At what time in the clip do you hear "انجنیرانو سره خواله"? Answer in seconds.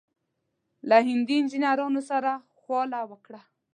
1.41-2.99